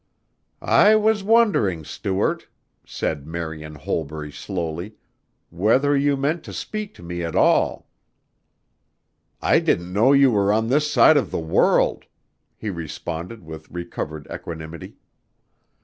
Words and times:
"I 0.63 0.95
was 0.95 1.21
wondering, 1.23 1.85
Stuart," 1.85 2.47
said 2.83 3.27
Marian 3.27 3.75
Holbury 3.75 4.31
slowly, 4.31 4.95
"whether 5.51 5.95
you 5.95 6.17
meant 6.17 6.43
to 6.45 6.53
speak 6.53 6.95
to 6.95 7.03
me 7.03 7.21
at 7.23 7.35
all." 7.35 7.87
"I 9.43 9.59
didn't 9.59 9.93
know 9.93 10.11
you 10.11 10.31
were 10.31 10.51
on 10.51 10.69
this 10.69 10.91
side 10.91 11.17
of 11.17 11.29
the 11.29 11.37
world," 11.37 12.05
he 12.57 12.71
responded 12.71 13.43
with 13.43 13.69
recovered 13.69 14.25
equanimity. 14.31 14.95